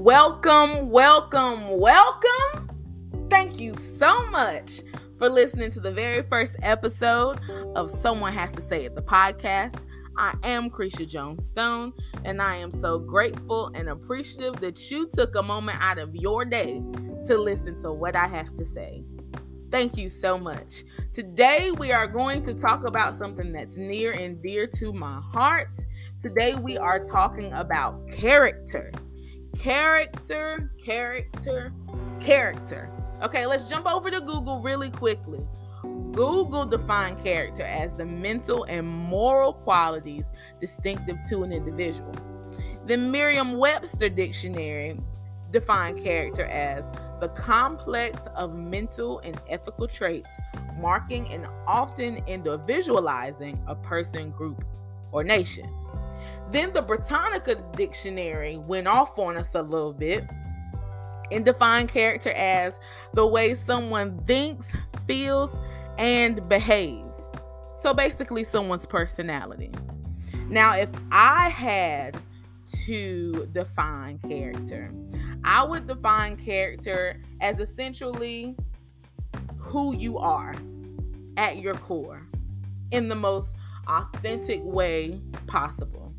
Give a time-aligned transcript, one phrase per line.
[0.00, 2.70] Welcome, welcome, welcome.
[3.28, 4.80] Thank you so much
[5.18, 7.38] for listening to the very first episode
[7.76, 9.84] of Someone Has to Say It, the podcast.
[10.16, 11.92] I am Creisha Jones Stone,
[12.24, 16.46] and I am so grateful and appreciative that you took a moment out of your
[16.46, 16.82] day
[17.26, 19.04] to listen to what I have to say.
[19.70, 20.82] Thank you so much.
[21.12, 25.78] Today, we are going to talk about something that's near and dear to my heart.
[26.22, 28.92] Today, we are talking about character.
[29.58, 31.72] Character, character,
[32.20, 32.90] character.
[33.22, 35.40] Okay, let's jump over to Google really quickly.
[36.12, 40.24] Google defined character as the mental and moral qualities
[40.60, 42.14] distinctive to an individual.
[42.86, 44.98] The Merriam Webster Dictionary
[45.52, 46.90] defined character as
[47.20, 50.30] the complex of mental and ethical traits
[50.78, 54.64] marking and often individualizing a person, group,
[55.12, 55.68] or nation.
[56.50, 60.24] Then the Britannica Dictionary went off on us a little bit
[61.30, 62.80] and defined character as
[63.14, 64.66] the way someone thinks,
[65.06, 65.56] feels,
[65.98, 67.16] and behaves.
[67.76, 69.70] So basically, someone's personality.
[70.48, 72.20] Now, if I had
[72.86, 74.92] to define character,
[75.44, 78.56] I would define character as essentially
[79.56, 80.54] who you are
[81.36, 82.26] at your core
[82.90, 83.54] in the most
[83.86, 86.09] authentic way possible.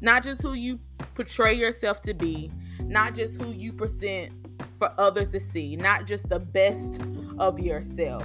[0.00, 0.78] Not just who you
[1.14, 4.32] portray yourself to be, not just who you present
[4.78, 7.00] for others to see, not just the best
[7.38, 8.24] of yourself,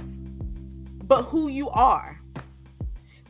[1.04, 2.20] but who you are.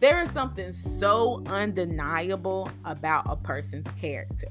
[0.00, 4.48] There is something so undeniable about a person's character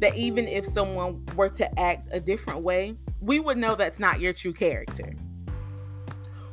[0.00, 4.20] that even if someone were to act a different way, we would know that's not
[4.20, 5.12] your true character.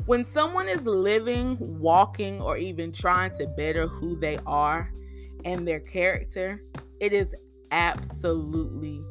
[0.06, 4.92] When someone is living, walking, or even trying to better who they are
[5.46, 6.62] and their character,
[7.00, 7.36] it is
[7.72, 9.04] absolutely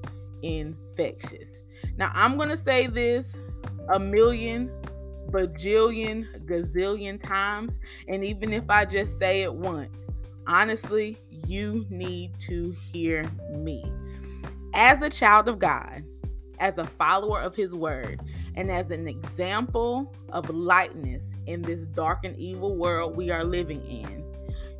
[0.43, 1.63] infectious.
[1.97, 3.39] Now, I'm going to say this
[3.89, 4.71] a million,
[5.31, 7.81] bajillion, gazillion times.
[8.09, 10.09] And even if I just say it once,
[10.47, 11.17] honestly,
[11.47, 13.85] you need to hear me.
[14.75, 16.05] As a child of God,
[16.59, 18.21] as a follower of His word,
[18.55, 23.85] and as an example of lightness in this dark and evil world we are living
[23.87, 24.25] in,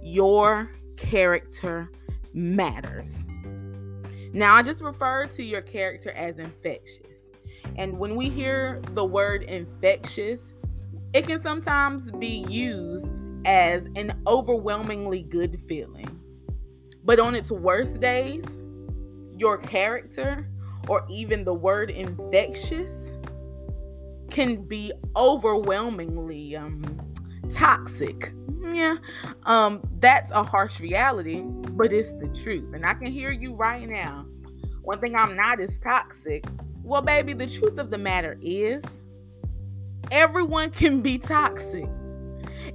[0.03, 1.91] your character
[2.35, 3.27] matters.
[4.33, 7.33] Now, I just referred to your character as infectious.
[7.77, 10.55] And when we hear the word infectious,
[11.13, 13.09] it can sometimes be used
[13.45, 16.21] as an overwhelmingly good feeling.
[17.03, 18.45] But on its worst days,
[19.37, 20.49] your character
[20.87, 23.13] or even the word infectious
[24.31, 26.85] can be overwhelmingly um,
[27.51, 28.33] toxic.
[28.63, 28.97] Yeah,
[29.45, 32.75] um, that's a harsh reality, but it's the truth.
[32.75, 34.27] And I can hear you right now.
[34.83, 36.45] One thing I'm not is toxic.
[36.83, 38.83] Well, baby, the truth of the matter is
[40.11, 41.89] everyone can be toxic,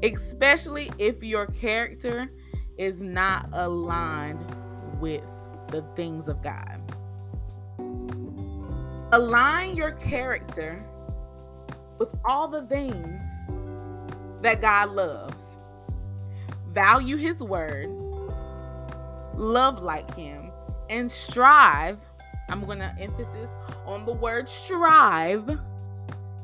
[0.03, 2.29] especially if your character
[2.78, 4.44] is not aligned
[5.00, 5.23] with
[5.67, 6.81] the things of God.
[9.12, 10.84] Align your character
[12.00, 13.22] with all the things
[14.41, 15.54] that God loves.
[16.75, 17.89] Value His word,
[19.33, 20.51] love like Him,
[20.89, 21.97] and strive.
[22.49, 23.49] I'm going to emphasis
[23.85, 25.57] on the word strive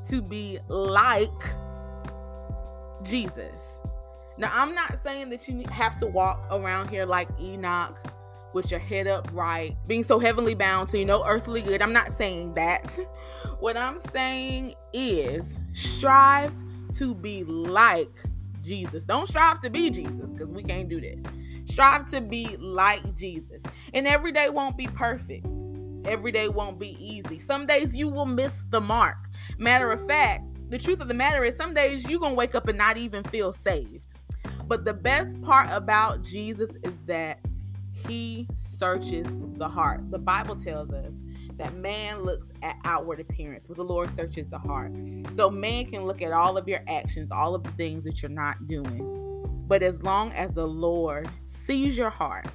[0.07, 1.29] to be like
[3.03, 3.79] Jesus.
[4.37, 7.99] Now, I'm not saying that you have to walk around here like Enoch
[8.53, 11.81] with your head up right, being so heavenly bound to you know earthly good.
[11.81, 12.97] I'm not saying that.
[13.59, 16.51] What I'm saying is strive
[16.93, 18.09] to be like
[18.61, 19.03] Jesus.
[19.03, 21.17] Don't strive to be Jesus because we can't do that.
[21.65, 23.61] Strive to be like Jesus.
[23.93, 25.45] And every day won't be perfect.
[26.05, 27.37] Every day won't be easy.
[27.37, 29.17] Some days you will miss the mark.
[29.57, 32.55] Matter of fact, the truth of the matter is some days you're going to wake
[32.55, 34.15] up and not even feel saved.
[34.67, 37.39] But the best part about Jesus is that
[38.07, 39.27] he searches
[39.57, 40.09] the heart.
[40.09, 41.13] The Bible tells us
[41.61, 44.91] that man looks at outward appearance, but the Lord searches the heart.
[45.35, 48.31] So man can look at all of your actions, all of the things that you're
[48.31, 49.63] not doing.
[49.67, 52.47] But as long as the Lord sees your heart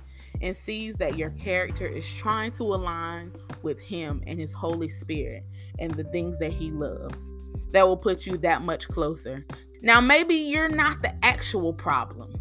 [0.43, 3.33] and sees that your character is trying to align
[3.63, 5.45] with Him and His Holy Spirit
[5.79, 7.33] and the things that He loves,
[7.71, 9.47] that will put you that much closer.
[9.83, 12.35] Now, maybe you're not the actual problem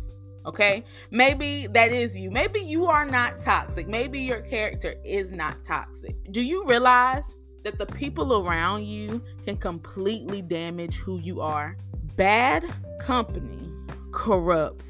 [0.45, 0.83] Okay.
[1.12, 2.31] Maybe that is you.
[2.31, 3.88] Maybe you are not toxic.
[3.88, 6.15] Maybe your character is not toxic.
[6.31, 11.77] Do you realize that the people around you can completely damage who you are?
[12.15, 12.63] Bad
[13.00, 13.71] company
[14.12, 14.88] corrupts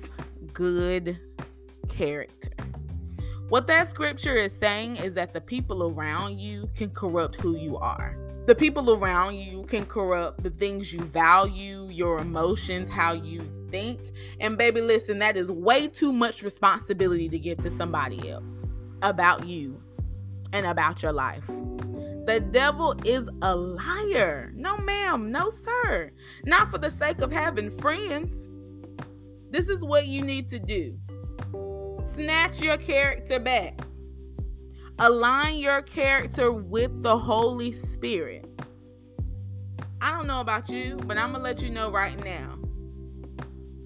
[0.53, 1.17] good
[1.89, 2.51] character.
[3.49, 7.77] What that scripture is saying is that the people around you can corrupt who you
[7.77, 8.17] are.
[8.47, 13.41] The people around you can corrupt the things you value, your emotions, how you
[13.75, 13.99] think.
[14.39, 18.63] And baby, listen, that is way too much responsibility to give to somebody else
[19.01, 19.81] about you
[20.53, 21.45] and about your life.
[22.25, 24.53] The devil is a liar.
[24.55, 25.29] No, ma'am.
[25.29, 26.11] No, sir.
[26.45, 28.49] Not for the sake of having friends.
[29.51, 30.97] This is what you need to do
[32.13, 33.81] snatch your character back,
[34.99, 38.45] align your character with the Holy Spirit.
[39.99, 42.59] I don't know about you, but I'm going to let you know right now.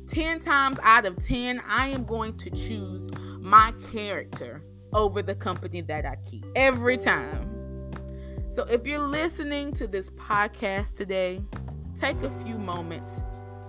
[0.10, 3.08] 10 times out of 10, I am going to choose
[3.40, 7.48] my character over the company that I keep every time.
[8.52, 11.44] So if you're listening to this podcast today,
[11.96, 13.22] take a few moments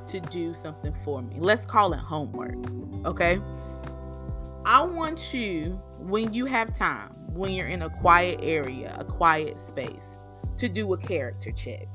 [0.07, 1.37] to do something for me.
[1.39, 2.57] Let's call it homework,
[3.05, 3.39] okay?
[4.65, 9.61] I want you, when you have time, when you're in a quiet area, a quiet
[9.61, 10.17] space,
[10.57, 11.87] to do a character check.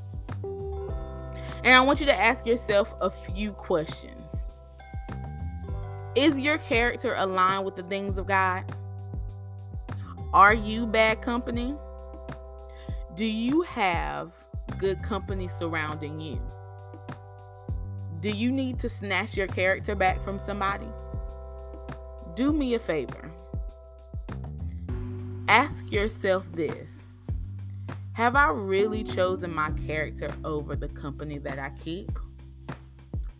[1.63, 4.24] And I want you to ask yourself a few questions.
[6.15, 8.63] Is your character aligned with the things of God?
[10.33, 11.75] Are you bad company?
[13.15, 14.31] Do you have
[14.77, 16.39] good company surrounding you?
[18.21, 20.87] Do you need to snatch your character back from somebody?
[22.33, 23.29] Do me a favor.
[25.49, 26.93] Ask yourself this
[28.13, 32.17] Have I really chosen my character over the company that I keep?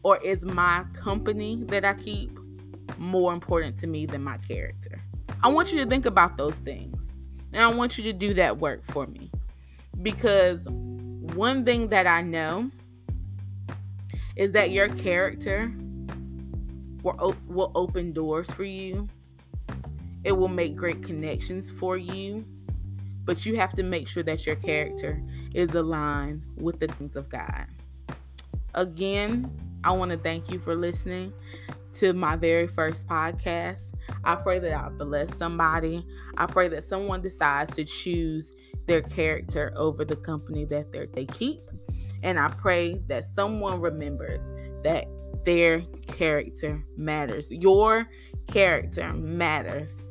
[0.04, 2.38] Or is my company that I keep
[2.98, 5.02] more important to me than my character?
[5.44, 7.04] I want you to think about those things.
[7.54, 9.32] And I want you to do that work for me.
[10.02, 12.70] Because one thing that I know
[14.36, 15.72] is that your character
[17.02, 19.08] will, will open doors for you.
[20.24, 22.46] It will make great connections for you.
[23.24, 25.22] But you have to make sure that your character
[25.54, 27.68] is aligned with the things of God.
[28.74, 29.50] Again,
[29.84, 31.32] I want to thank you for listening
[31.96, 33.94] to my very first podcast.
[34.24, 36.06] I pray that I bless somebody.
[36.38, 38.54] I pray that someone decides to choose
[38.88, 41.62] their character over the company that they keep.
[42.24, 44.44] And I pray that someone remembers
[44.84, 45.06] that
[45.46, 47.52] their character matters.
[47.52, 48.08] Your
[48.48, 50.06] character matters.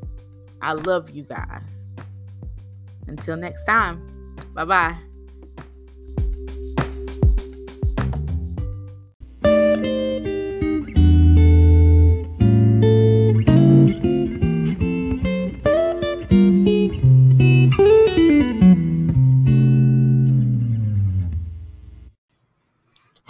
[0.62, 1.88] I love you guys.
[3.06, 5.13] Until next time, bye bye.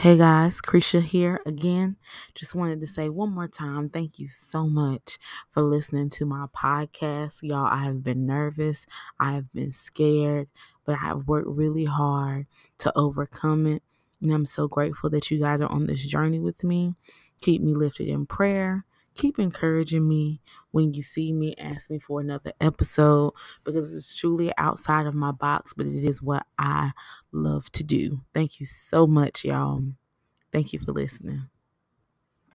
[0.05, 1.97] Hey guys, Krisha here again.
[2.35, 5.19] Just wanted to say one more time, thank you so much
[5.51, 7.43] for listening to my podcast.
[7.43, 8.85] Y'all, I have been nervous,
[9.19, 10.49] I have been scared,
[10.85, 12.49] but I have worked really hard
[12.81, 13.83] to overcome it.
[14.21, 16.97] And I'm so grateful that you guys are on this journey with me.
[17.41, 18.85] Keep me lifted in prayer.
[19.15, 20.41] Keep encouraging me
[20.73, 21.55] when you see me.
[21.57, 26.21] Ask me for another episode because it's truly outside of my box, but it is
[26.21, 26.93] what I
[27.35, 28.23] love to do.
[28.33, 29.83] Thank you so much, y'all.
[30.53, 31.49] Thank you for listening.